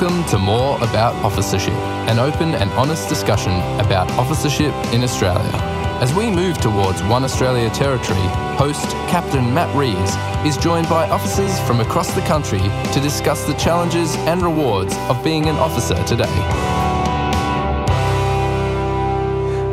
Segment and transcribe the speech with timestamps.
[0.00, 1.74] Welcome to More About Officership,
[2.08, 3.52] an open and honest discussion
[3.84, 5.52] about officership in Australia.
[6.00, 8.18] As we move towards One Australia territory,
[8.56, 10.16] host Captain Matt Reeves
[10.46, 12.60] is joined by officers from across the country
[12.94, 16.24] to discuss the challenges and rewards of being an officer today.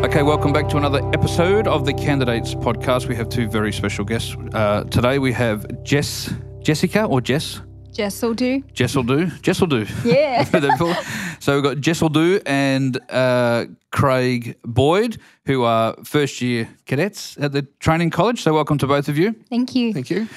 [0.03, 3.07] Okay, welcome back to another episode of the Candidates Podcast.
[3.07, 4.35] We have two very special guests.
[4.53, 7.61] Uh, today we have Jess, Jessica or Jess?
[7.97, 8.61] Jess will do.
[8.73, 9.25] Jess will do.
[9.41, 9.87] Jess will do.
[10.05, 10.43] Yeah.
[11.39, 15.17] so we've got Jess will do and uh, Craig Boyd,
[15.47, 18.43] who are first year cadets at the training college.
[18.43, 19.33] So welcome to both of you.
[19.49, 19.95] Thank you.
[19.95, 20.27] Thank you.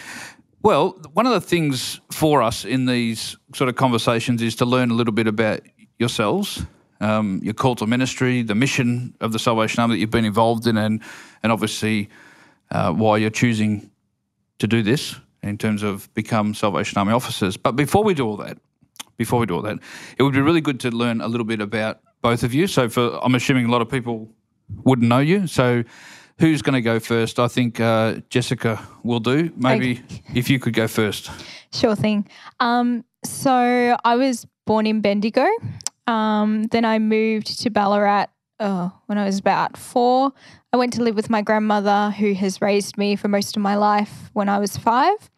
[0.63, 4.91] Well, one of the things for us in these sort of conversations is to learn
[4.91, 5.61] a little bit about
[5.99, 6.65] yourselves,
[7.03, 10.67] um, your call to ministry, the mission of the Salvation Army that you've been involved
[10.67, 11.03] in, and
[11.43, 12.09] and obviously
[12.71, 13.91] uh, why you're choosing
[14.61, 17.57] to do this in terms of become Salvation Army officers.
[17.57, 18.59] But before we do all that,
[19.17, 19.79] before we do all that,
[20.19, 22.67] it would be really good to learn a little bit about both of you.
[22.67, 24.29] So, for I'm assuming a lot of people
[24.85, 25.47] wouldn't know you.
[25.47, 25.85] So,
[26.39, 27.39] who's going to go first?
[27.39, 29.53] I think uh, Jessica will do.
[29.57, 30.23] Maybe okay.
[30.35, 31.31] if you could go first.
[31.73, 32.29] Sure thing.
[32.61, 35.47] Um, so, I was born in Bendigo.
[36.07, 38.27] Um, then I moved to Ballarat
[38.61, 40.33] oh, when I was about four.
[40.73, 43.75] I went to live with my grandmother, who has raised me for most of my
[43.75, 45.31] life when I was five.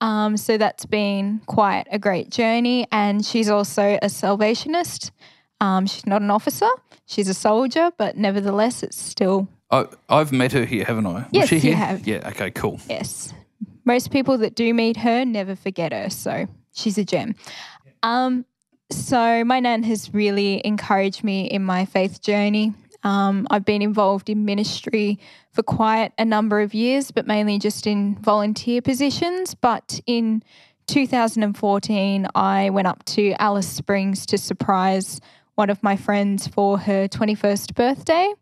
[0.00, 2.86] Um, so that's been quite a great journey.
[2.90, 5.10] And she's also a salvationist.
[5.60, 6.70] Um, she's not an officer,
[7.04, 9.46] she's a soldier, but nevertheless, it's still.
[9.70, 11.12] I, I've met her here, haven't I?
[11.12, 11.70] Was yes, she here?
[11.72, 12.06] you have.
[12.06, 12.80] Yeah, okay, cool.
[12.88, 13.34] Yes.
[13.84, 16.08] Most people that do meet her never forget her.
[16.08, 17.34] So she's a gem.
[18.02, 18.46] Um,
[18.90, 22.74] so my nan has really encouraged me in my faith journey.
[23.02, 25.18] Um, I've been involved in ministry
[25.52, 29.54] for quite a number of years, but mainly just in volunteer positions.
[29.54, 30.42] But in
[30.86, 35.20] 2014, I went up to Alice Springs to surprise
[35.54, 38.32] one of my friends for her 21st birthday.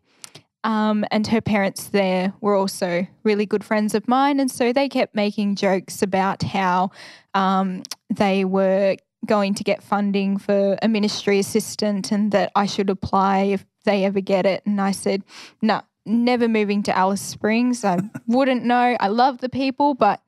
[0.65, 4.41] Um, and her parents there were also really good friends of mine.
[4.41, 6.91] And so they kept making jokes about how
[7.33, 12.89] um, they were going to get funding for a ministry assistant and that I should
[12.89, 14.63] apply if they ever get it.
[14.65, 15.23] And I said,
[15.61, 17.83] no, never moving to Alice Springs.
[17.83, 18.97] I wouldn't know.
[18.99, 20.21] I love the people, but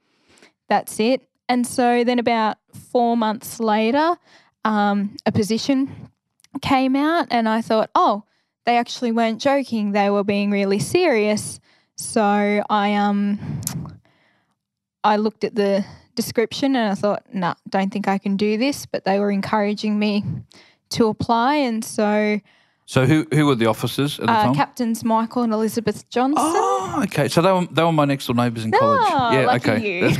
[0.69, 1.27] that's it.
[1.49, 2.57] And so then about
[2.91, 4.15] four months later,
[4.63, 6.09] um, a position
[6.61, 8.23] came out, and I thought, oh,
[8.65, 9.91] they actually weren't joking.
[9.91, 11.59] They were being really serious.
[11.95, 13.61] So I um
[15.03, 15.85] I looked at the
[16.15, 18.85] description and I thought, nah, don't think I can do this.
[18.85, 20.23] But they were encouraging me
[20.89, 22.39] to apply, and so
[22.85, 24.55] so who who were the officers at the uh, time?
[24.55, 26.43] Captains Michael and Elizabeth Johnson.
[26.45, 27.29] Oh, okay.
[27.29, 28.99] So they were they were my next door neighbours in college.
[29.05, 30.01] Oh, yeah, okay.
[30.01, 30.17] That's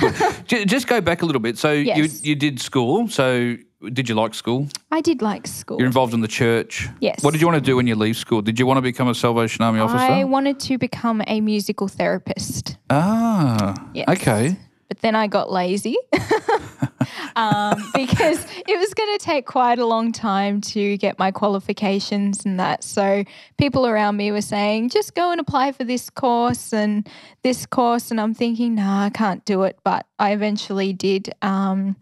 [0.47, 0.67] good.
[0.69, 1.57] Just go back a little bit.
[1.57, 1.97] So Yes.
[1.97, 3.09] you you did school.
[3.09, 3.57] So
[3.91, 4.69] did you like school?
[4.89, 5.79] I did like school.
[5.79, 6.87] You're involved in the church.
[7.01, 7.21] Yes.
[7.23, 8.41] What did you want to do when you leave school?
[8.41, 9.97] Did you want to become a Salvation Army officer?
[9.97, 12.77] I wanted to become a musical therapist.
[12.89, 13.73] ah.
[13.93, 14.07] Yes.
[14.07, 14.55] Okay.
[14.91, 15.95] But then I got lazy
[17.37, 22.45] um, because it was going to take quite a long time to get my qualifications
[22.45, 22.83] and that.
[22.83, 23.23] So
[23.57, 27.09] people around me were saying, just go and apply for this course and
[27.41, 28.11] this course.
[28.11, 29.79] And I'm thinking, nah, I can't do it.
[29.85, 31.95] But I eventually did um,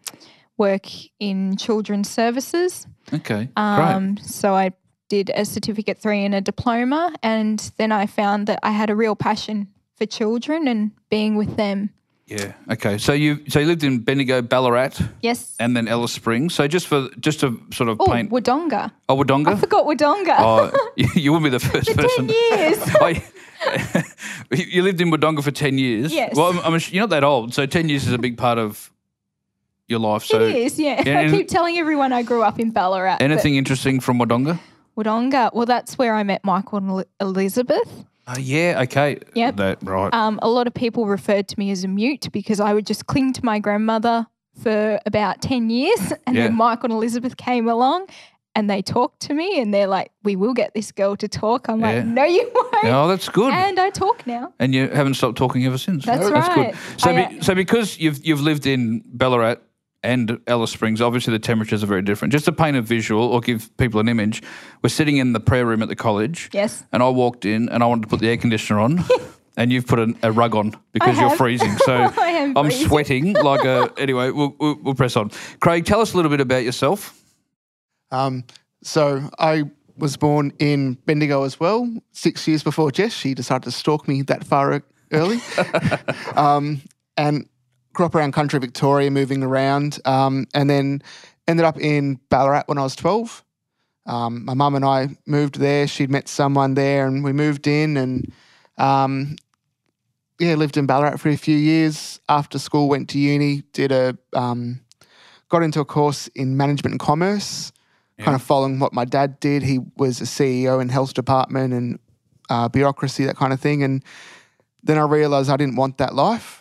[0.57, 0.87] work
[1.19, 2.87] in children's services.
[3.13, 3.49] Okay.
[3.55, 4.25] Um, Great.
[4.25, 4.71] so I
[5.09, 7.13] did a certificate three and a diploma.
[7.21, 11.55] And then I found that I had a real passion for children and being with
[11.55, 11.91] them.
[12.29, 12.53] Yeah.
[12.71, 12.97] Okay.
[12.99, 15.55] So you so you lived in Bendigo, Ballarat, Yes.
[15.59, 16.53] and then Alice Springs.
[16.53, 18.29] So just for just to sort of Oh, paint.
[18.31, 18.91] Wodonga.
[19.09, 19.47] oh, Wodonga.
[19.47, 20.35] I forgot Wodonga.
[20.37, 22.27] Oh, you, you wouldn't be the first For person.
[22.27, 22.77] 10 years.
[23.01, 24.03] Oh, I,
[24.51, 26.13] you lived in Wodonga for 10 years.
[26.13, 26.35] Yes.
[26.35, 28.89] Well, I'm, I'm, you're not that old, so 10 years is a big part of
[29.87, 30.23] your life.
[30.23, 31.01] So it is, yeah.
[31.05, 33.17] Yeah, I keep telling everyone I grew up in Ballarat.
[33.19, 34.59] anything interesting from Wodonga?
[34.95, 35.53] Wodonga.
[35.53, 38.05] Well, that's where I met Michael and Elizabeth.
[38.31, 39.17] Oh, yeah, okay.
[39.33, 39.55] Yep.
[39.57, 40.13] That, right.
[40.13, 43.07] Um, a lot of people referred to me as a mute because I would just
[43.07, 44.27] cling to my grandmother
[44.61, 46.13] for about 10 years.
[46.27, 46.43] And Yeah.
[46.43, 48.05] then Michael and Elizabeth came along
[48.55, 51.69] and they talked to me and they're like, we will get this girl to talk.
[51.69, 51.87] I'm Yeah.
[51.95, 52.85] like, no, you won't.
[52.85, 53.51] oh, that's good.
[53.53, 54.53] And I talk now.
[54.59, 56.05] And you haven't stopped talking ever since.
[56.05, 56.73] That's right.
[56.73, 56.99] good.
[56.99, 59.55] So, I, be, so because you've you've lived in Ballarat
[60.03, 62.31] and Alice Springs, obviously the temperatures are very different.
[62.31, 64.41] Just to paint a visual or give people an image,
[64.81, 66.49] we're sitting in the prayer room at the college.
[66.53, 66.83] Yes.
[66.91, 69.03] And I walked in and I wanted to put the air conditioner on.
[69.57, 71.37] And you've put a, a rug on because I you're have.
[71.37, 71.75] freezing.
[71.85, 72.87] So I am freezing.
[72.87, 73.91] sweating like a.
[73.97, 75.31] Anyway, we'll, we'll, we'll press on.
[75.59, 77.21] Craig, tell us a little bit about yourself.
[78.09, 78.45] Um,
[78.83, 79.63] so I
[79.97, 81.93] was born in Bendigo as well.
[82.13, 84.81] Six years before Jess, she decided to stalk me that far
[85.11, 85.41] early,
[86.37, 86.81] um,
[87.17, 87.49] and
[87.99, 91.01] grew up around country Victoria, moving around, um, and then
[91.49, 93.43] ended up in Ballarat when I was 12.
[94.05, 95.85] Um, my mum and I moved there.
[95.85, 98.31] She'd met someone there, and we moved in and
[98.77, 99.35] um,
[100.39, 102.21] yeah, lived in Ballarat for a few years.
[102.29, 104.79] After school, went to uni, did a um,
[105.49, 107.73] got into a course in management and commerce,
[108.17, 109.61] kind of following what my dad did.
[109.61, 111.99] He was a CEO in health department and
[112.49, 113.83] uh, bureaucracy, that kind of thing.
[113.83, 114.05] And
[114.83, 116.58] then I realised I didn't want that life,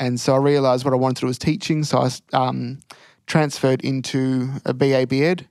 [0.00, 1.84] and so I realised what I wanted to do was teaching.
[1.84, 2.80] So I um,
[3.26, 5.46] transferred into a BA BEd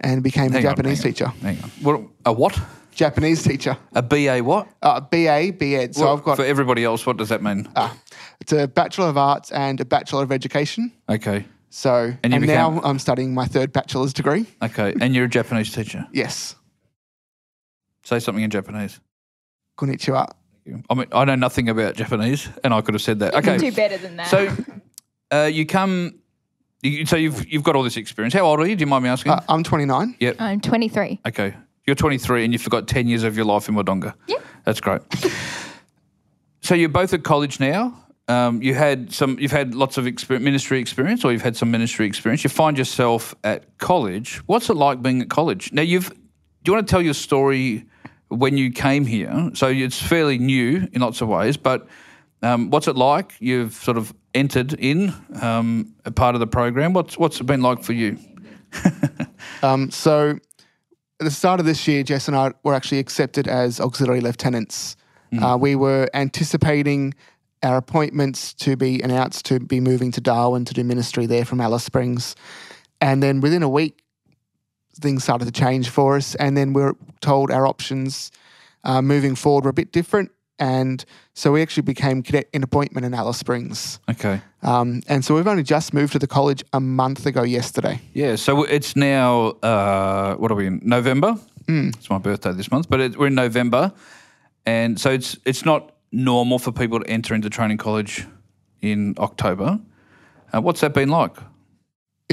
[0.00, 1.10] and became Hang a on, Japanese on.
[1.10, 1.26] teacher.
[1.26, 1.70] Hang on.
[1.82, 2.58] What, a what?
[2.94, 3.76] Japanese teacher.
[3.94, 4.68] A BA what?
[4.82, 5.94] Uh, BA BEd.
[5.94, 7.68] So Well, I've got for everybody else, what does that mean?
[7.76, 7.96] Ah,
[8.40, 10.92] it's a Bachelor of Arts and a Bachelor of Education.
[11.08, 11.44] okay.
[11.74, 14.44] So, And and, you now I'm studying my third bachelor's degree.
[14.60, 14.94] Okay.
[15.00, 16.06] And you're a Japanese teacher.
[16.12, 16.54] Yes.
[18.04, 19.00] Say something in Japanese.
[19.78, 20.28] Konnichiwa.
[20.88, 23.32] I mean, I know nothing about Japanese, and I could have said that.
[23.32, 23.50] You Okay.
[23.58, 24.28] can do better than that.
[24.28, 24.54] So,
[25.32, 26.14] uh, you come.
[26.82, 28.34] You, so you've you've got all this experience.
[28.34, 28.76] How old are you?
[28.76, 29.32] Do you mind me asking?
[29.32, 30.16] Uh, I'm 29.
[30.20, 30.36] yep.
[30.40, 31.20] I'm 23.
[31.26, 31.54] Okay.
[31.86, 34.14] You're 23 and you've got 10 years of your life in Wodonga.
[34.28, 34.36] Yeah.
[34.64, 35.00] That's great.
[36.60, 37.98] so you're both at college now.
[38.28, 39.36] Um, you had some.
[39.40, 42.44] You've had lots of exper- ministry experience, or you've had some ministry experience.
[42.44, 44.36] You find yourself at college.
[44.46, 45.72] What's it like being at college?
[45.72, 46.08] Now, you've.
[46.10, 47.84] Do you want to tell your story
[48.36, 49.50] when you came here?
[49.54, 51.86] So it's fairly new in lots of ways, but
[52.42, 53.34] um, what's it like?
[53.38, 56.92] You've sort of entered in um, a part of the program.
[56.92, 58.18] What's what's it been like for you?
[59.62, 63.80] Um, so at the start of this year, Jess and I were actually accepted as
[63.80, 64.96] auxiliary lieutenants.
[65.40, 67.14] Uh, we were anticipating
[67.62, 71.60] our appointments to be announced to be moving to Darwin to do ministry there from
[71.60, 72.34] Alice Springs.
[73.00, 74.02] And then within a week,
[75.00, 76.34] things started to change for us.
[76.36, 78.30] And then we are told our options
[78.84, 80.30] uh, moving forward were a bit different.
[80.58, 81.04] And
[81.34, 83.98] so we actually became cadet in appointment in Alice Springs.
[84.08, 84.40] Okay.
[84.62, 88.00] Um, and so we've only just moved to the college a month ago yesterday.
[88.12, 91.36] Yeah, so it's now uh, what are we in November?
[91.66, 91.96] Mm.
[91.96, 93.92] It's my birthday this month, but it, we're in November,
[94.66, 98.26] and so it's it's not normal for people to enter into training college
[98.80, 99.80] in October.
[100.52, 101.36] Uh, what's that been like?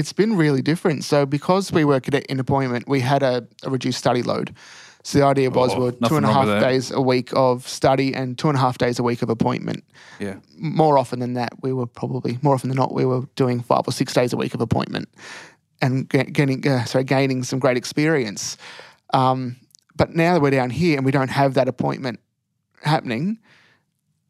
[0.00, 1.04] It's been really different.
[1.04, 4.54] So because we were cadet in appointment, we had a, a reduced study load.
[5.02, 8.14] So the idea was Oh, we're two and a half days a week of study
[8.14, 9.84] and two and a half days a week of appointment.
[10.18, 13.62] Yeah, More often than that, we were probably more often than not we were doing
[13.62, 15.08] five or six days a week of appointment,
[15.80, 18.58] and getting uh, sorry gaining some great experience.
[19.14, 19.56] Um,
[19.96, 22.20] but now that we're down here and we don't have that appointment
[22.82, 23.38] happening,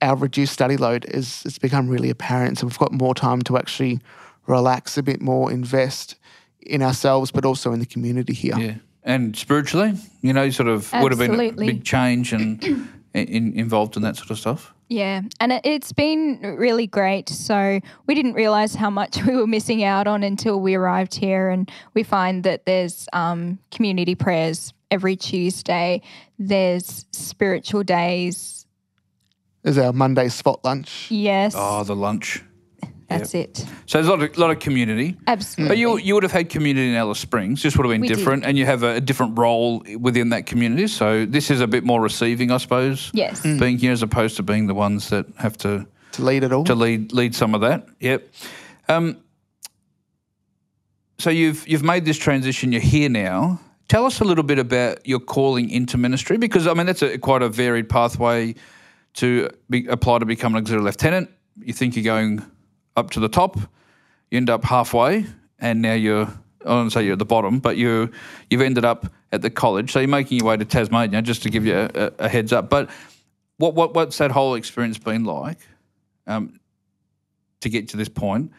[0.03, 2.59] our reduced study load is it's become really apparent.
[2.59, 4.01] So we've got more time to actually
[4.51, 6.17] relax a bit more, invest
[6.61, 8.59] in ourselves, but also in the community here.
[8.59, 12.63] yeah, and spiritually, you know, sort of would have been a big change and
[13.15, 14.75] in, involved in that sort of stuff.
[14.89, 17.29] Yeah, and it, it's been really great.
[17.29, 21.49] So we didn't realize how much we were missing out on until we arrived here,
[21.49, 26.03] and we find that there's um, community prayers every Tuesday.
[26.39, 28.67] There's spiritual days.
[29.63, 31.07] There's our Monday spot lunch.
[31.11, 32.43] Yes, Oh, the lunch.
[33.19, 33.57] That's it.
[33.87, 35.17] So there's a lot of, lot of community.
[35.27, 35.69] Absolutely.
[35.69, 37.61] But you you would have had community in Alice Springs.
[37.63, 38.17] Just would have been We did.
[38.17, 40.87] different, and you have a, a different role within that community.
[40.87, 43.11] So this is a bit more receiving, I suppose.
[43.13, 43.43] yes.
[43.43, 46.65] Being here as opposed to being the ones that have to To lead it all.
[46.65, 47.87] to lead lead some of that.
[48.01, 48.29] Yep.
[48.89, 49.17] Um,
[51.19, 52.73] so you've you've made this transition.
[52.73, 53.61] You're here now.
[53.89, 57.19] Tell us a little bit about your calling into ministry, because I mean that's a,
[57.19, 58.55] quite a varied pathway
[59.15, 61.29] to be, apply to become an auxiliary lieutenant.
[61.59, 62.41] You think you're going
[63.01, 63.59] up to the top,
[64.31, 65.27] you end up halfway,
[65.59, 66.29] and now you're
[66.63, 68.11] I don't say you're at the bottom, but you
[68.51, 69.93] you've ended up at the college.
[69.93, 72.69] So you're making your way to Tasmania, just to give you a, a, heads up.
[72.69, 72.91] But
[73.57, 75.59] what what what's that whole experience been like?
[76.27, 76.61] Um,
[77.61, 78.53] to get to this point,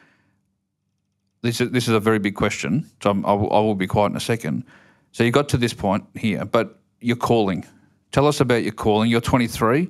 [1.41, 2.89] this is this is a very big question.
[3.01, 4.65] So I'm, I, will, I will be quiet in a second.
[5.12, 7.65] So you got to this point here, but your calling.
[8.12, 9.10] Tell us about your calling.
[9.10, 9.89] You're 23.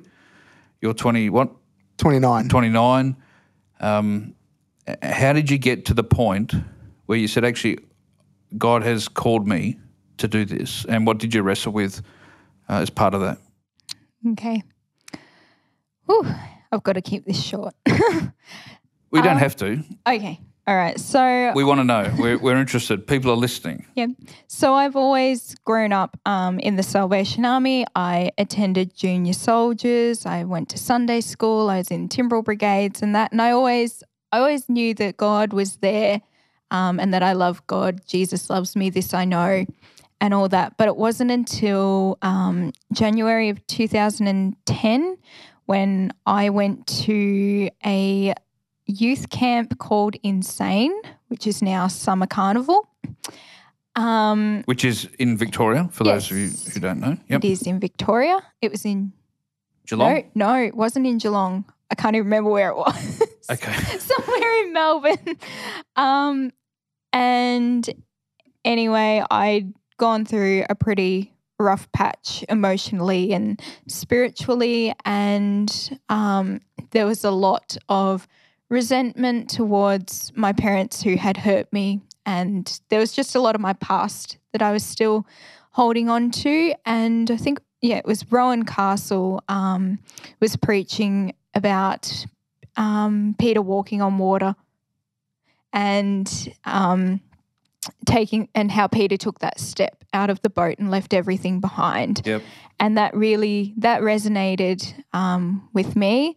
[0.80, 1.30] You're 20.
[1.30, 1.50] What?
[1.98, 2.48] 29.
[2.48, 3.16] 29.
[3.80, 4.34] Um,
[5.02, 6.54] how did you get to the point
[7.06, 7.78] where you said, actually,
[8.58, 9.78] God has called me
[10.18, 10.84] to do this?
[10.86, 12.02] And what did you wrestle with
[12.68, 13.38] uh, as part of that?
[14.32, 14.62] Okay.
[16.06, 16.26] Whew,
[16.70, 17.74] I've got to keep this short.
[19.10, 19.82] We don't Um, have to.
[20.06, 20.40] okay.
[20.66, 20.98] All right.
[20.98, 22.14] So We want to know.
[22.18, 23.04] We're, we're interested.
[23.06, 23.84] People are listening.
[23.96, 24.06] Yeah.
[24.46, 27.84] So I've always grown up um, in the Salvation Army.
[27.96, 30.24] I attended junior soldiers.
[30.24, 31.68] I went to Sunday school.
[31.68, 33.32] I was in Timbrel brigades and that.
[33.32, 36.22] And I always, I always knew that God was there,
[36.70, 38.00] um, and that I love God.
[38.06, 38.88] Jesus loves me.
[38.88, 39.66] This I know,
[40.20, 40.78] and all that.
[40.78, 45.16] But it wasn't until um, January of 2010
[45.66, 48.34] when I went to a
[48.86, 50.94] youth camp called Insane,
[51.28, 52.88] which is now Summer Carnival.
[53.94, 57.18] Um, which is in Victoria, for those of you who don't know.
[57.28, 57.44] Yep.
[57.44, 58.40] It is in Victoria.
[58.62, 59.12] It was in
[59.86, 60.24] Geelong.
[60.34, 61.66] no, no, it wasn't in Geelong.
[61.90, 63.21] I can't even remember where it was.
[63.50, 63.72] Okay.
[63.98, 65.36] somewhere in Melbourne.
[65.94, 66.52] Um,
[67.12, 67.88] and
[68.64, 77.24] anyway, I'd gone through a pretty rough patch emotionally and spiritually, and um, there was
[77.24, 78.26] a lot of
[78.70, 83.60] resentment towards my parents who had hurt me, and there was just a lot of
[83.60, 85.26] my past that I was still
[85.72, 86.74] holding on to.
[86.86, 89.98] And I think, yeah, it was Rowan Castle um,
[90.40, 92.24] was preaching about
[92.76, 94.54] um, Peter walking on water
[95.72, 97.20] and um,
[98.06, 102.22] taking and how Peter took that step out of the boat and left everything behind.
[102.24, 102.42] Yep.
[102.78, 106.36] And that really that resonated um, with me.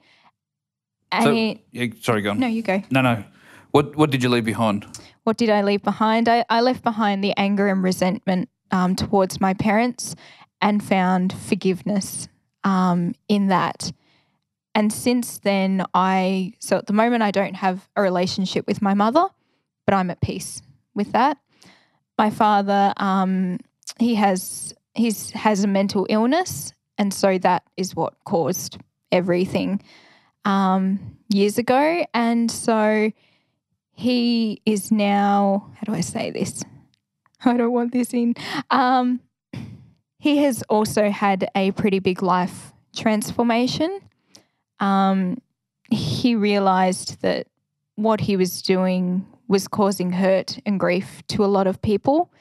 [1.12, 2.40] And So, it, yeah, sorry, go on.
[2.40, 2.82] no, you go.
[2.90, 3.24] no, no.
[3.72, 4.86] What What did you leave behind?
[5.24, 6.30] What did I leave behind?
[6.30, 10.16] I, I left behind the anger and resentment um, towards my parents
[10.62, 12.28] and found forgiveness
[12.64, 13.92] um, in that.
[14.76, 18.94] And since then, I, so at the moment, I don't have a relationship with my
[18.94, 19.26] mother,
[19.86, 20.62] but I'm at peace
[20.94, 21.38] with that.
[22.18, 23.60] My father, um,
[23.98, 26.74] he has, he's has a mental illness.
[26.98, 28.78] And so that is what caused
[29.12, 29.82] everything
[30.44, 32.06] um, years ago.
[32.14, 33.12] And so,
[33.96, 36.64] he is now how do i say this
[37.46, 38.36] i don't want this in
[38.70, 39.20] um,
[40.20, 44.00] he has also had a pretty big life transformation
[44.80, 45.38] um,
[45.90, 47.48] he realized that
[47.96, 52.32] what he was doing was causing hurt and grief to a lot of people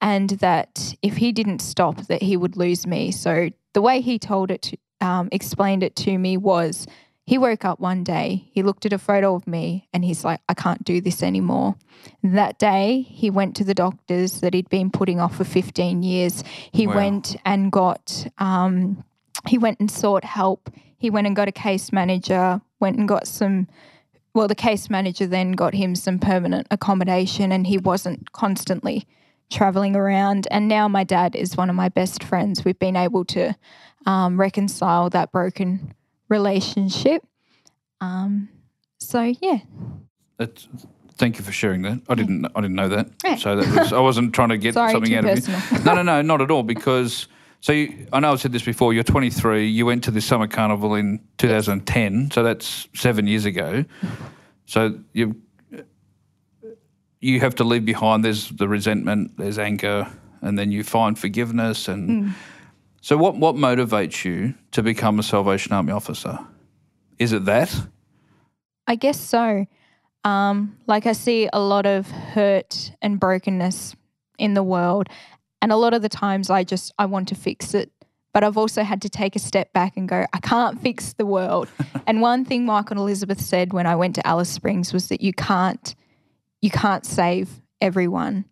[0.00, 4.18] and that if he didn't stop that he would lose me so the way he
[4.18, 6.86] told it to, um, explained it to me was
[7.24, 10.40] he woke up one day, he looked at a photo of me, and he's like,
[10.48, 11.76] I can't do this anymore.
[12.22, 16.42] That day, he went to the doctors that he'd been putting off for 15 years.
[16.72, 16.96] He Wow.
[16.96, 19.04] went and got, um,
[19.46, 20.68] he went and sought help.
[21.02, 23.66] He went and got a case manager, went and got some,
[24.34, 29.04] well, the case manager then got him some permanent accommodation, and he wasn't constantly
[29.50, 30.46] traveling around.
[30.52, 32.64] And now my dad is one of my best friends.
[32.64, 33.52] We've been able to
[34.06, 35.92] um, reconcile that broken
[36.28, 37.26] relationship.
[38.00, 38.48] Um,
[39.00, 39.58] so yeah,
[40.36, 40.68] That's,
[41.16, 42.00] thank you for sharing that.
[42.08, 42.46] I didn't.
[42.54, 43.08] I didn't know that.
[43.24, 43.34] Yeah.
[43.34, 43.92] So that was.
[43.92, 45.84] I wasn't trying to get Sorry, something out of you.
[45.84, 46.62] No, no, no, not at all.
[46.62, 47.26] Because
[47.62, 48.92] so you, I know I've said this before.
[48.92, 49.66] You're 23.
[49.68, 52.30] You went to the summer carnival in 2010.
[52.32, 53.84] So that's seven years ago.
[54.66, 55.40] So you
[57.20, 58.24] you have to leave behind.
[58.24, 59.36] There's the resentment.
[59.38, 60.06] There's anger,
[60.40, 61.88] and then you find forgiveness.
[61.88, 62.30] And Hmm.
[63.00, 66.38] so, what what motivates you to become a Salvation Army officer?
[67.18, 67.86] Is it that?
[68.88, 69.66] I guess so.
[70.24, 73.94] Um, like I see a lot of hurt and brokenness
[74.38, 75.08] in the world,
[75.62, 77.90] and a lot of the times I just I want to fix it,
[78.34, 81.24] but I've also had to take a step back and go, I can't fix the
[81.24, 81.68] world.
[82.06, 85.22] and one thing Michael and Elizabeth said when I went to Alice Springs was that
[85.22, 85.94] you can't
[86.60, 87.48] you can't save
[87.80, 88.44] everyone.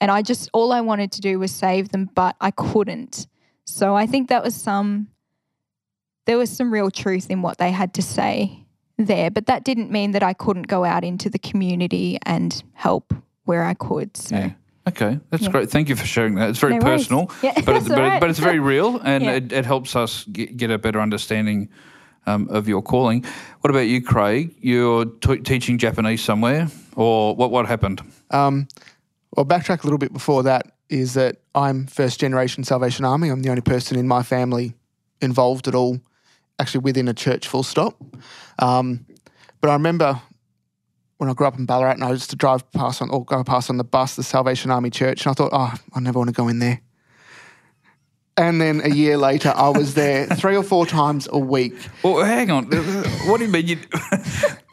[0.00, 3.26] And I just all I wanted to do was save them, but I couldn't.
[3.66, 5.08] So I think that was some
[6.26, 8.64] there was some real truth in what they had to say
[8.96, 13.12] there, but that didn't mean that I couldn't go out into the community and help
[13.44, 14.16] where I could.
[14.16, 14.50] So Yeah.
[14.86, 15.50] Okay, that's Yeah.
[15.50, 15.70] great.
[15.70, 16.50] Thank you for sharing that.
[16.50, 19.24] It's very No personal, Yeah, but, it, but, all it, but it's very real, and
[19.24, 19.30] Yeah.
[19.32, 21.68] it, it helps us get, get a better understanding
[22.26, 23.24] um, of your calling.
[23.60, 24.54] What about you, Craig?
[24.60, 27.50] You're t- teaching Japanese somewhere, or what?
[27.50, 28.02] What happened?
[28.30, 28.68] Um,
[29.36, 33.28] well, backtrack a little bit before that is that I'm first generation Salvation Army.
[33.30, 34.74] I'm the only person in my family
[35.20, 35.98] involved at all,
[36.58, 37.96] actually within a church, full stop.
[38.58, 39.06] Um,
[39.60, 40.20] but I remember
[41.24, 43.42] when I grew up in Ballarat and I used to drive past on or go
[43.42, 46.28] past on the bus the Salvation Army church, and I thought, oh, I never want
[46.28, 46.82] to go in there.
[48.36, 51.74] And then a year later, I was there three or four times a week.
[52.02, 52.64] Well, hang on.
[53.26, 53.68] what do you mean?
[53.68, 53.78] You,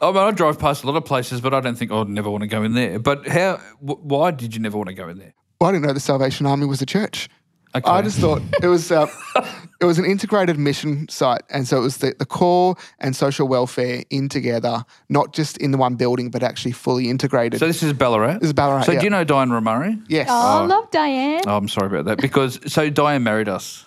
[0.02, 2.28] I mean, I drive past a lot of places, but I don't think I'd never
[2.28, 2.98] want to go in there.
[2.98, 3.58] But how?
[3.80, 5.32] Why did you never want to go in there?
[5.60, 7.30] Well, I didn't know the Salvation Army was a church.
[7.74, 7.90] Okay.
[7.90, 9.06] I just thought it was uh,
[9.80, 13.48] it was an integrated mission site, and so it was the, the corps and social
[13.48, 17.58] welfare in together, not just in the one building, but actually fully integrated.
[17.60, 18.34] so this is Ballarat.
[18.40, 18.98] This is Ballarat, So yeah.
[19.00, 20.02] do you know Diane Romari?
[20.08, 21.40] yes, Oh, I love Diane.
[21.46, 23.86] Oh, I'm sorry about that because so Diane married us.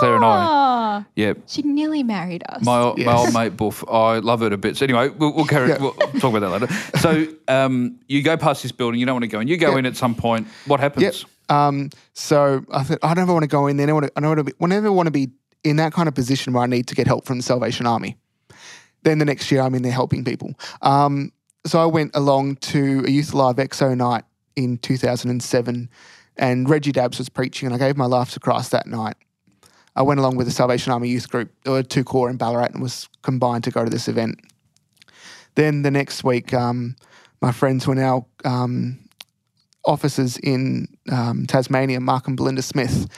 [0.00, 0.98] Claire and I.
[1.00, 2.62] Oh, Yeah, She nearly married us.
[2.62, 4.82] My, old my old mate Buff, I love her to bits.
[4.82, 5.70] Anyway, we'll, we'll carry.
[5.70, 5.78] Yeah.
[5.80, 6.72] We'll talk about that later.
[6.98, 9.00] So, um, you go past this building.
[9.00, 9.48] You don't want to go in.
[9.48, 9.78] You go Yeah.
[9.78, 10.46] in at some point.
[10.66, 11.02] What happens?
[11.04, 11.14] Yep.
[11.48, 13.84] Um, so I thought I never want to go in there.
[13.84, 15.30] I never want to, I never want to be, never want to be
[15.64, 18.16] in that kind of position where I need to get help from the Salvation Army.
[19.02, 20.54] Then the next year I'm in there helping people.
[20.82, 21.32] Um,
[21.64, 24.24] so I went along to a Youth Alive EXO night
[24.56, 25.88] in 2007,
[26.36, 29.16] and Reggie Dabbs was preaching, and I gave my life to Christ that night.
[29.96, 31.50] I went along with the Salvation Army youth group.
[31.66, 34.38] Were two corps in Ballarat and was combined to go to this event.
[35.56, 36.94] Then the next week, um,
[37.42, 39.00] my friends were now um,
[39.88, 43.08] officers in um, Tasmania, Mark and Belinda Smith.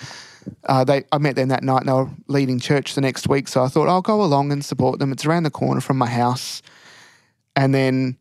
[0.65, 3.49] Uh, they, I met them that night and they were leading church the next week.
[3.49, 5.13] So I thought I'll go along and support them.
[5.13, 6.63] It's around the corner from my house.
[7.55, 8.17] And then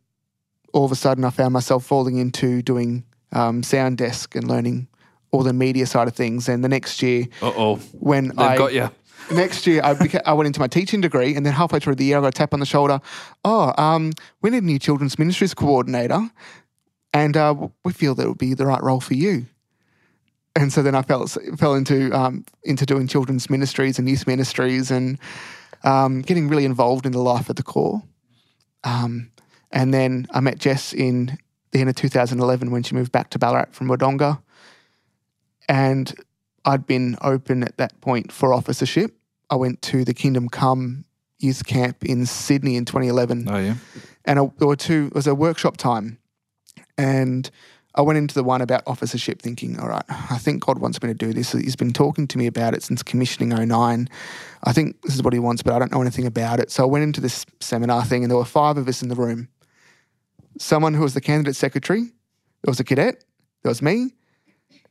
[0.72, 4.88] all of a sudden, I found myself falling into doing um, sound desk and learning
[5.30, 6.48] all the media side of things.
[6.48, 7.76] And the next year, oh.
[7.98, 8.90] when They've I got you.
[9.32, 12.04] next year I, beca- I went into my teaching degree, and then halfway through the
[12.04, 13.00] year, I got a tap on the shoulder.
[13.44, 16.30] Oh, um, we need a new children's ministries coordinator,
[17.12, 19.46] and uh, we feel that it would be the right role for you.
[20.56, 24.90] And so then I fell fell into um, into doing children's ministries and youth ministries,
[24.90, 25.18] and
[25.84, 28.02] um, getting really involved in the life of the corps.
[28.84, 29.30] Um,
[29.70, 31.38] and then I met Jess in
[31.70, 34.40] the end of 2011 when she moved back to Ballarat from Wodonga.
[35.68, 36.12] And
[36.64, 39.16] I'd been open at that point for officership.
[39.48, 41.04] I went to the Kingdom Come
[41.38, 43.76] youth camp in Sydney in 2011 Oh yeah.
[44.24, 45.06] and I, there were two.
[45.06, 46.18] It was a workshop time,
[47.00, 47.50] and
[47.94, 51.08] I went into the one about officership, thinking, "All right, I think God wants me
[51.08, 51.52] to do this.
[51.52, 54.08] He's been talking to me about it since commissioning 09.
[54.64, 56.82] I think this is what He wants, but I don't know anything about it." So
[56.84, 59.48] I went into this seminar thing, and there were five of us in the room.
[60.58, 62.02] Someone who was the candidate secretary,
[62.62, 63.24] there was a cadet,
[63.62, 64.14] there was me,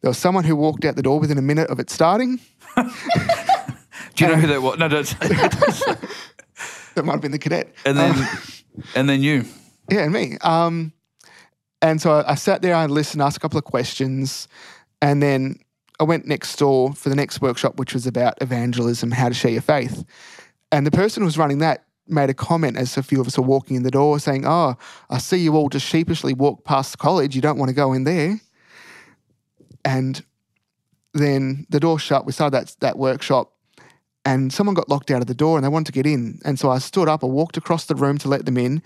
[0.01, 2.39] there was someone who walked out the door within a minute of it starting.
[2.75, 4.77] Do you know who that was?
[4.77, 5.15] No, don't.
[6.95, 7.73] That might have been the cadet.
[7.85, 8.27] And then, Um,
[8.95, 9.45] and then you.
[9.89, 10.37] Yeah, and me.
[10.41, 10.91] Um,
[11.81, 14.47] and so I, I sat there, I listened, asked a couple of questions,
[15.01, 15.59] and then
[15.99, 19.51] I went next door for the next workshop, which was about evangelism, how to share
[19.51, 20.05] your faith.
[20.71, 23.37] And the person who was running that made a comment as a few of us
[23.37, 24.75] were walking in the door saying, Oh,
[25.09, 27.35] I see you all just sheepishly walk past college.
[27.35, 28.39] You don't want to go in there.
[29.85, 30.23] And
[31.13, 32.25] then the door shut.
[32.25, 33.53] We started that, that workshop
[34.25, 36.39] and someone got locked out of the door and they wanted to get in.
[36.45, 38.81] And so I stood up, I walked across the room to let them in.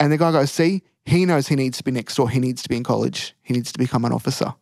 [0.00, 2.30] And the guy goes, See, he knows he needs to be next door.
[2.30, 3.34] He needs to be in college.
[3.42, 4.54] He needs to become an officer.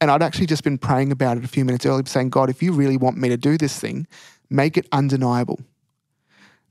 [0.00, 2.62] And I'd actually just been praying about it a few minutes earlier, saying, God, if
[2.62, 4.06] you really want me to do this thing,
[4.48, 5.58] make it undeniable.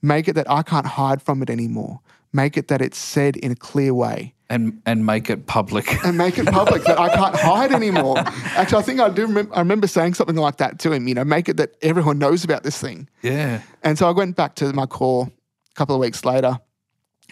[0.01, 1.99] Make it that I can't hide from it anymore.
[2.31, 5.91] Make it that it's said in a clear way And and make it public.
[6.05, 8.17] and make it public that I can't hide anymore.
[8.55, 9.23] Actually, I think I do.
[9.27, 11.07] Remember, I remember saying something like that to him.
[11.07, 13.09] You know, make it that everyone knows about this thing.
[13.23, 13.61] yeah.
[13.83, 16.59] And so I went back to my corps a couple of weeks later,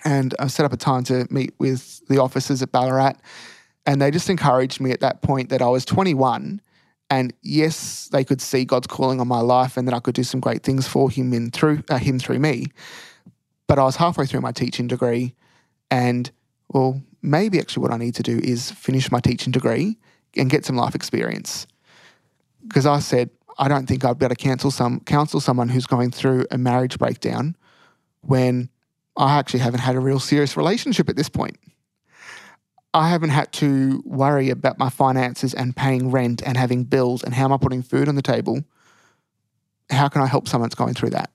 [0.05, 3.15] and I set up a time to meet with the officers at Ballarat,
[3.85, 6.61] and they just encouraged me at that point that I was 21,
[7.09, 10.23] and yes, they could see God's calling on my life, and that I could do
[10.23, 12.67] some great things for Him in through uh, Him through me.
[13.67, 15.33] But I was halfway through my teaching degree,
[15.89, 16.31] and
[16.69, 19.97] well, maybe actually what I need to do is finish my teaching degree
[20.37, 21.65] and get some life experience.
[22.67, 25.85] Because I said, I don't think I'd be able to counsel some counsel someone who's
[25.85, 27.55] going through a marriage breakdown
[28.21, 28.69] when
[29.17, 31.57] I actually haven't had a real serious relationship at this point.
[32.93, 37.33] I haven't had to worry about my finances and paying rent and having bills and
[37.33, 38.63] how am I putting food on the table.
[39.89, 41.29] How can I help someone that's going through that?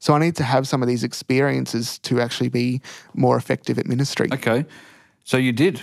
[0.00, 2.82] So I need to have some of these experiences to actually be
[3.14, 4.28] more effective at ministry.
[4.32, 4.66] Okay.
[5.22, 5.82] So you did.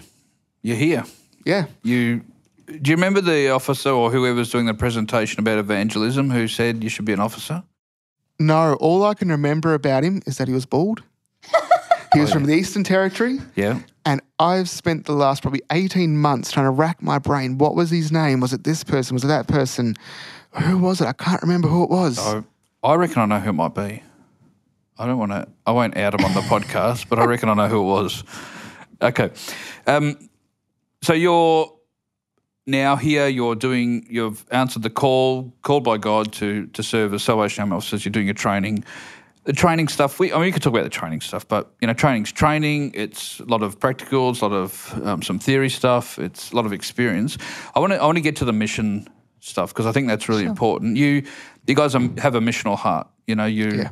[0.62, 1.06] You're here.
[1.46, 1.66] Yeah.
[1.84, 2.22] You
[2.68, 6.90] do you remember the officer or whoever's doing the presentation about evangelism who said you
[6.90, 7.64] should be an officer?
[8.40, 11.04] No, all I can remember about him is that he was bald.
[12.14, 13.40] He was from the Eastern Territory.
[13.56, 13.80] Yeah.
[14.06, 17.58] And I've spent the last probably 18 months trying to rack my brain.
[17.58, 18.40] What was his name?
[18.40, 19.14] Was it this person?
[19.14, 19.96] Was it that person?
[20.64, 21.08] Who was it?
[21.08, 22.20] I can't remember who it was.
[22.20, 22.44] I,
[22.84, 24.04] I reckon I know who it might be.
[24.98, 25.48] I don't want to.
[25.66, 28.24] I won't out him on the podcast, but I reckon I know who it was.
[29.02, 29.32] Okay.
[29.88, 30.30] Um,
[31.02, 31.74] so you're
[32.68, 33.28] now here.
[33.28, 34.06] You're doing.
[34.10, 38.06] You've answered the call, called by God to to serve as Salvation Army officers.
[38.06, 38.84] You're doing your training.
[39.44, 40.20] The training stuff.
[40.20, 42.92] We, I mean, we could talk about the training stuff, but you know, training's training.
[42.94, 46.20] It's a lot of practicals, a lot of um, some theory stuff.
[46.20, 47.38] It's a lot of experience.
[47.76, 48.02] I want to.
[48.02, 49.08] I want to get to the mission
[49.40, 50.98] stuff because I think that's really important.
[50.98, 51.24] You,
[51.66, 53.08] you guys are, have a missional heart.
[53.26, 53.72] You know, you.
[53.72, 53.90] Yeah.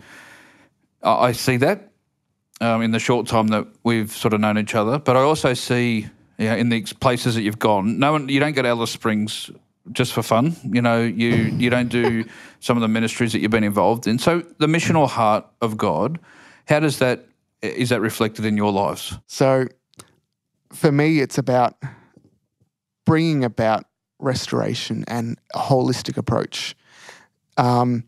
[1.02, 1.92] I I see that
[2.62, 5.54] um, in the short time that we've sort of known each other, but I also
[5.54, 6.08] see
[6.38, 8.00] in the places that you've gone.
[8.00, 9.52] No one, you don't go to Alice Springs
[9.92, 10.56] just for fun.
[10.64, 12.26] You know, you you don't do
[12.60, 14.20] some of the ministries that you've been involved in.
[14.20, 16.20] So the missional heart of God,
[16.68, 17.26] how does that
[17.62, 19.18] is that reflected in your lives?
[19.28, 19.68] So
[20.72, 21.76] for me, it's about
[23.06, 23.86] bringing about
[24.20, 26.76] restoration and a holistic approach.
[27.58, 28.04] Um,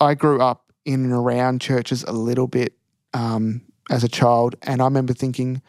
[0.00, 2.74] I grew up in and around churches a little bit
[3.14, 5.62] um, as a child, and I remember thinking,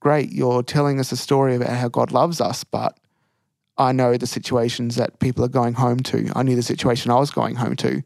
[0.00, 2.99] great, you're telling us a story about how God loves us, but
[3.80, 6.30] I know the situations that people are going home to.
[6.36, 8.02] I knew the situation I was going home to.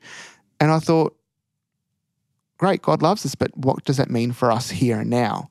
[0.61, 1.17] And I thought,
[2.59, 5.51] great, God loves us, but what does that mean for us here and now?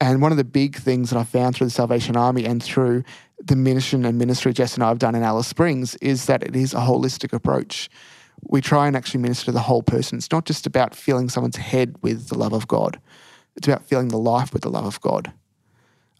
[0.00, 3.04] And one of the big things that I found through the Salvation Army and through
[3.38, 6.56] the mission and ministry Jess and I have done in Alice Springs is that it
[6.56, 7.90] is a holistic approach.
[8.40, 10.16] We try and actually minister to the whole person.
[10.16, 12.98] It's not just about filling someone's head with the love of God,
[13.56, 15.32] it's about filling the life with the love of God.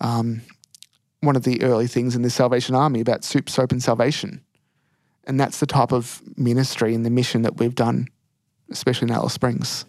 [0.03, 0.43] Um,
[1.21, 4.43] one of the early things in the Salvation Army about soup, soap, and salvation.
[5.25, 8.09] And that's the type of ministry and the mission that we've done,
[8.71, 9.85] especially in Alice Springs.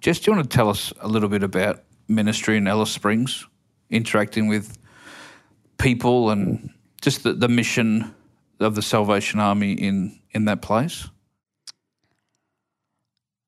[0.00, 3.46] Jess, do you want to tell us a little bit about ministry in Alice Springs,
[3.88, 4.78] interacting with
[5.78, 6.70] people and
[7.00, 8.14] just the, the mission
[8.58, 11.08] of the Salvation Army in, in that place?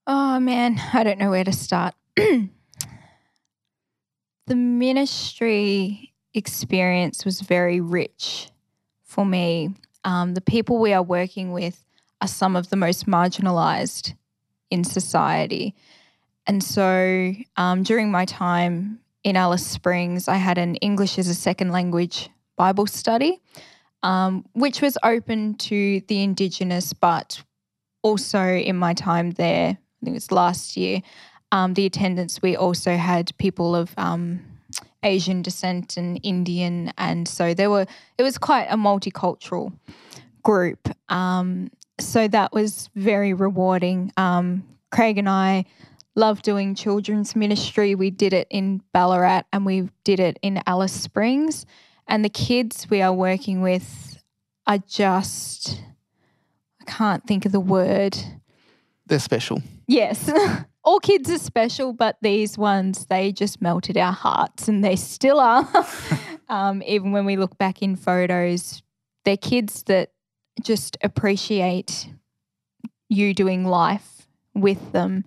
[0.06, 1.94] Oh man, I don't know where to start.
[2.16, 2.50] the
[4.54, 8.50] ministry experience was very rich
[9.02, 9.70] for me.
[10.04, 11.84] Um, the people we are working with
[12.20, 14.14] are some of the most marginalized
[14.70, 15.74] in society.
[16.46, 21.34] And so um, during my time in Alice Springs, I had an English as a
[21.34, 23.40] second language Bible study,
[24.02, 27.42] um, which was open to the Indigenous, but
[28.02, 31.02] also in my time there, I think it was last year,
[31.52, 34.40] um, the attendance, we also had people of um,
[35.02, 36.92] Asian descent and Indian.
[36.98, 37.86] And so there were,
[38.18, 39.72] it was quite a multicultural
[40.42, 40.88] group.
[41.08, 44.12] Um, so that was very rewarding.
[44.16, 45.64] Um, Craig and I
[46.14, 47.94] love doing children's ministry.
[47.94, 51.66] We did it in Ballarat and we did it in Alice Springs.
[52.06, 54.22] And the kids we are working with
[54.66, 55.80] are just,
[56.80, 58.18] I can't think of the word.
[59.06, 59.62] They're special.
[59.86, 60.30] Yes.
[60.84, 65.38] All kids are special, but these ones, they just melted our hearts and they still
[65.38, 65.68] are.
[66.48, 68.82] um, even when we look back in photos,
[69.24, 70.10] they're kids that
[70.60, 72.08] just appreciate
[73.08, 75.24] you doing life with them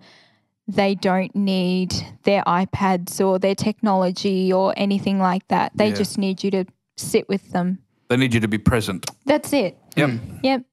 [0.68, 5.72] they don't need their iPads or their technology or anything like that.
[5.76, 5.94] They Yeah.
[5.94, 6.64] just need you to
[6.96, 7.78] sit with them.
[8.08, 9.08] They need you to be present.
[9.26, 9.78] That's it.
[9.96, 10.10] Yep.
[10.42, 10.64] Yep.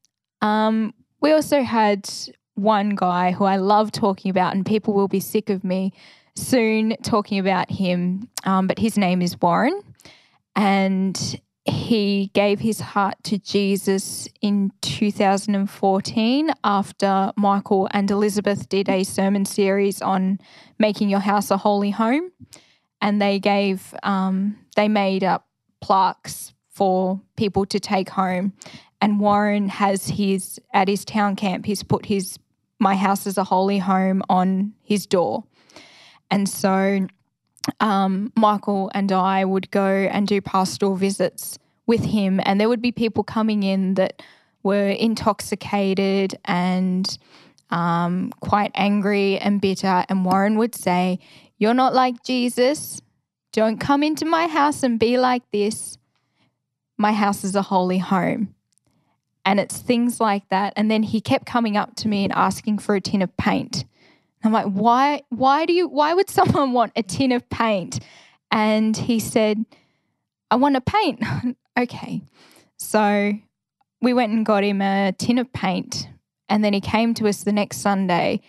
[0.42, 2.10] Um, we also had
[2.56, 5.94] one guy who I love talking about, and people will be sick of me
[6.36, 8.30] soon talking about him.
[8.44, 9.82] Um, but his name is Warren,
[10.56, 19.04] and he gave his heart to Jesus in 2014 after Michael and Elizabeth did a
[19.04, 20.40] sermon series on
[20.78, 22.32] making your house a holy home,
[23.02, 25.48] and they gave um, they made up
[25.82, 28.54] plaques for people to take home.
[29.00, 31.66] And Warren has his at his town camp.
[31.66, 32.38] He's put his
[32.80, 35.44] "My house is a holy home" on his door,
[36.30, 37.08] and so
[37.80, 42.82] um, Michael and I would go and do pastoral visits with him, and there would
[42.82, 44.22] be people coming in that
[44.64, 47.18] were intoxicated and
[47.70, 50.06] um, quite angry and bitter.
[50.08, 51.20] And Warren would say,
[51.58, 53.02] You're not like Jesus.
[53.52, 55.98] Don't come into my house and be like this.
[56.98, 58.56] My house is a holy home.
[59.46, 60.74] And it's things like that.
[60.76, 63.86] And then he kept coming up to me and asking for a tin of paint.
[64.44, 68.00] I'm like, why why do you why would someone want a tin of paint?
[68.52, 69.66] And he said,
[70.52, 71.24] I want to paint.
[71.80, 72.22] okay.
[72.78, 73.34] So
[74.02, 76.08] we went and got him a tin of paint.
[76.50, 78.42] And then he came to us the next Sunday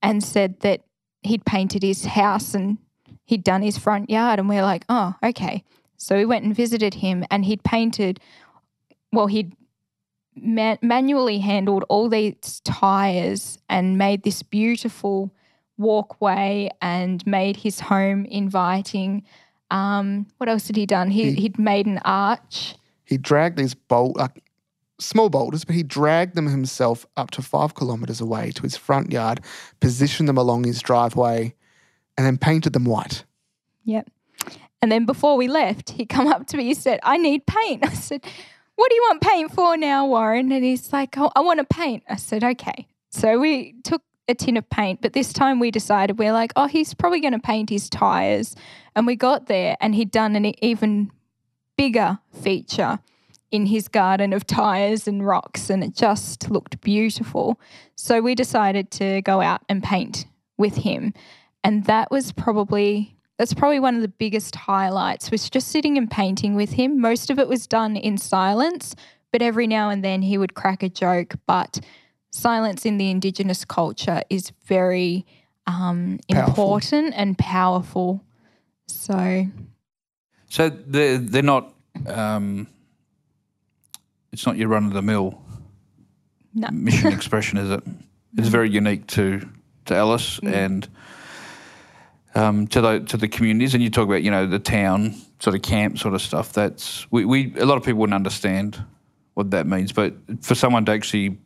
[0.00, 0.82] and said that
[1.22, 2.78] he'd painted his house and
[3.24, 4.38] he'd done his front yard.
[4.38, 5.62] And we are like, oh, okay.
[5.96, 8.20] So we went and visited him and he'd painted,
[9.12, 9.52] well, he'd
[10.40, 15.30] man- manually handled all these tires and made this beautiful
[15.78, 19.22] walkway and made his home inviting.
[19.70, 21.10] Um, what else had he done?
[21.10, 22.74] He, He- he'd made an arch.
[23.04, 24.42] He dragged these bold, like
[24.98, 29.10] small boulders, but he dragged them himself up to five kilometres away to his front
[29.10, 29.40] yard,
[29.80, 31.54] positioned them along his driveway,
[32.16, 33.24] and then painted them white.
[33.84, 34.10] Yep.
[34.82, 36.64] And then before we left, he come up to me.
[36.64, 38.24] He said, "I need paint." I said,
[38.80, 41.66] "What do you want paint for now, Warren?" And he's like, oh, "I want to
[41.66, 45.70] paint." I said, "Okay." So we took a tin of paint, but this time we
[45.70, 48.56] decided we're like, "Oh, he's probably going to paint his tires."
[48.96, 51.10] And we got there, and he'd done an even
[51.76, 53.00] bigger feature
[53.50, 57.60] in his garden of tires and rocks, and it just looked beautiful.
[57.96, 60.24] So we decided to go out and paint
[60.56, 61.12] with him,
[61.62, 66.10] and that was probably that's probably one of the biggest highlights was just sitting and
[66.10, 67.00] painting with him.
[67.00, 68.94] Most of it was done in silence,
[69.32, 71.32] but every now and then he would crack a joke.
[71.46, 71.80] But
[72.30, 75.24] silence in the Indigenous culture is very
[75.66, 78.22] um, important and powerful.
[78.88, 79.46] So
[80.50, 81.72] So they're they're not.
[82.06, 82.66] Um,
[84.32, 85.40] it's not your run of the mill
[86.52, 86.68] no.
[86.72, 87.82] mission expression, is it?
[88.36, 89.48] It's very unique to
[89.86, 90.86] to Alice and
[92.34, 93.74] um, to the to the communities.
[93.74, 96.52] And you talk about you know the town sort of camp sort of stuff.
[96.52, 98.82] That's we, we a lot of people wouldn't understand
[99.34, 101.38] what that means, but for someone to actually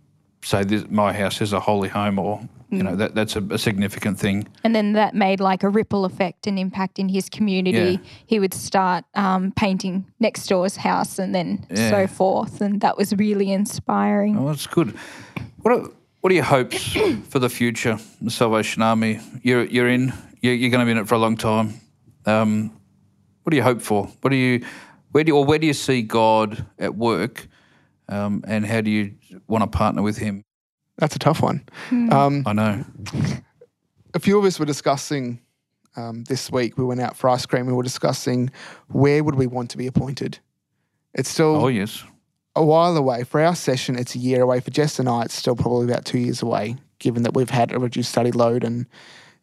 [0.43, 3.59] say this, my house is a holy home, or you know that that's a, a
[3.59, 4.49] significant thing.
[4.65, 7.79] And then that made like a ripple effect and impact in his community.
[8.03, 8.11] Yeah.
[8.27, 11.91] He would start um, painting next door's house and then Yeah.
[11.91, 12.61] so forth.
[12.61, 14.37] And that was really inspiring.
[14.37, 14.95] Oh, that's good.
[15.63, 15.89] What are,
[16.21, 16.93] what are your hopes
[17.29, 19.21] for the future, the Salvation Army?
[19.43, 20.13] You're you're in.
[20.45, 21.81] You're, you're going to be in it for a long time.
[22.27, 22.79] Um,
[23.43, 24.05] what do you hope for?
[24.21, 24.63] What do you
[25.13, 27.47] where do you, or where do you see God at work,
[28.11, 29.15] um, and how do you
[29.47, 30.45] want to partner with Him?
[30.99, 31.67] That's a tough one.
[31.91, 32.85] Um, I know.
[34.13, 35.41] a few of us were discussing
[35.97, 36.77] um, this week.
[36.77, 37.65] We went out for ice cream.
[37.65, 38.51] We were discussing
[38.89, 40.41] where would we want to be appointed.
[41.15, 42.05] It's still Oh yes.
[42.55, 43.25] a while away.
[43.25, 44.61] For our session, it's a year away.
[44.61, 47.73] For Jess and I, it's still probably about two years away, given that we've had
[47.73, 48.85] a reduced study load and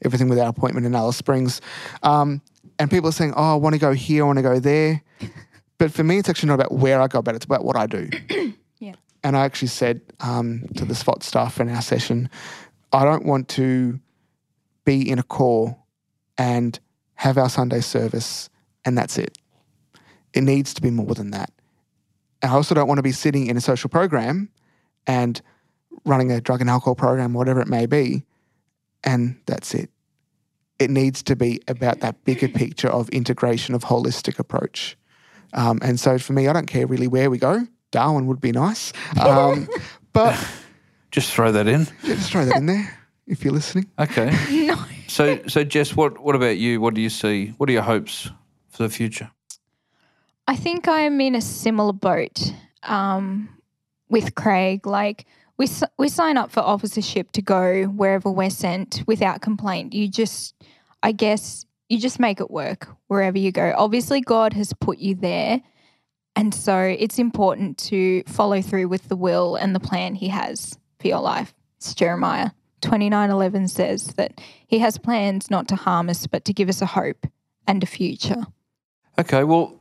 [0.03, 1.61] everything with our appointment in Alice Springs.
[2.03, 2.41] Um,
[2.79, 5.01] and people are saying, oh, I want to go here, I want to go there.
[5.77, 7.87] But for me, it's actually not about where I go, but it's about what I
[7.87, 8.09] do.
[8.77, 8.93] Yeah.
[9.23, 12.29] And I actually said um, to the SWAT staff in our session,
[12.93, 13.99] I don't want to
[14.85, 15.75] be in a corps
[16.37, 16.79] and
[17.15, 18.49] have our Sunday service
[18.85, 19.37] and that's it.
[20.33, 21.51] It needs to be more than that.
[22.41, 24.49] And I also don't want to be sitting in a social program
[25.05, 25.41] and
[26.05, 28.23] running a drug and alcohol program, whatever it may be,
[29.03, 29.89] and that's it.
[30.79, 34.97] It needs to be about that bigger picture of integration of holistic approach.
[35.53, 37.67] Um, and so for me, I don't care really where we go.
[37.91, 38.93] Darwin would be nice.
[39.21, 39.67] Um,
[40.13, 40.35] but
[41.11, 41.87] Just throw that in.
[42.03, 43.87] yeah, just throw that in there if you're listening.
[43.99, 44.35] Okay.
[44.67, 44.77] No.
[45.07, 46.79] So so Jess, what what about you?
[46.79, 47.47] What do you see?
[47.57, 48.29] What are your hopes
[48.69, 49.29] for the future?
[50.47, 53.49] I think I'm in a similar boat um,
[54.07, 54.87] with Craig.
[54.87, 55.25] Like
[55.61, 55.67] we
[55.99, 59.93] we sign up for officership to go wherever we're sent without complaint.
[59.93, 60.55] You just,
[61.03, 63.71] I guess, you just make it work wherever you go.
[63.77, 65.61] Obviously, God has put you there,
[66.35, 70.79] and so it's important to follow through with the will and the plan He has
[70.99, 71.53] for your life.
[71.77, 72.49] It's Jeremiah
[72.81, 76.69] twenty nine eleven says that He has plans not to harm us, but to give
[76.69, 77.27] us a hope
[77.67, 78.47] and a future.
[79.19, 79.79] Okay, well,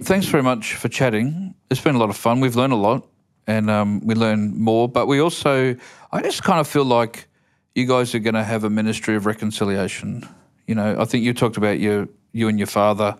[0.00, 1.54] thanks very much for chatting.
[1.68, 2.40] It's been a lot of fun.
[2.40, 3.06] We've learned a lot
[3.46, 5.76] and um, we learn more, but we also,
[6.12, 7.26] I just kind of feel like
[7.74, 10.26] you guys are going to have a ministry of reconciliation.
[10.66, 13.16] You know, I think you talked about your, you and your father,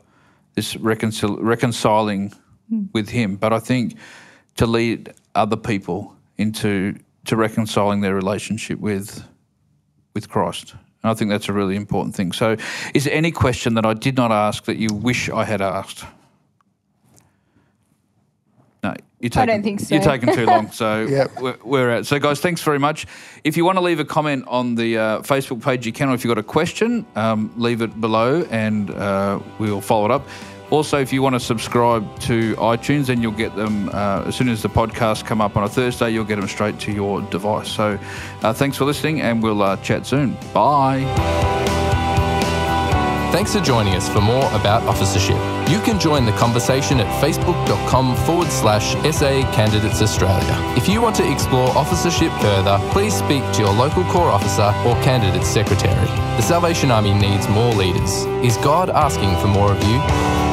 [0.55, 2.33] this reconcil- reconciling
[2.93, 3.97] with him, but I think
[4.57, 9.25] to lead other people into to reconciling their relationship with
[10.15, 10.75] with Christ.
[11.03, 12.33] And I think that's a really important thing.
[12.33, 12.57] So,
[12.95, 16.05] is there any question that I did not ask that you wish I had asked?
[18.85, 19.95] No, you're taking, I don't think so.
[19.95, 21.41] You're taking too long, so Yep.
[21.41, 22.07] we're, we're out.
[22.07, 23.07] So, guys, thanks very much.
[23.43, 26.15] If you want to leave a comment on the uh, Facebook page, you can, or
[26.15, 30.29] if you've got a question, um, leave it below and uh, we'll follow it up.
[30.69, 34.51] Also, if you want to subscribe to iTunes, then you'll get them uh, as soon
[34.51, 37.71] as the podcasts come up on a Thursday, you'll get them straight to your device.
[37.71, 37.99] So,
[38.43, 40.37] uh, thanks for listening, and we'll uh, chat soon.
[40.53, 41.05] Bye.
[43.33, 45.39] Thanks for joining us for more about officership.
[45.67, 50.57] You can join the conversation at facebook.com forward slash SA Candidates Australia.
[50.77, 54.95] If you want to explore officership further, please speak to your local Corps officer or
[55.03, 56.07] Candidates secretary.
[56.37, 58.25] The Salvation Army needs more leaders.
[58.45, 60.44] Is God asking for more of you?